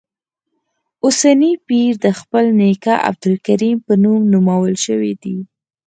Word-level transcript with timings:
اوسنی 1.03 1.51
پیر 1.67 1.91
د 2.05 2.07
خپل 2.19 2.45
نیکه 2.59 2.93
عبدالکریم 3.09 3.77
په 3.87 3.93
نوم 4.03 4.19
نومول 4.33 4.73
شوی 4.85 5.13
دی. 5.23 5.37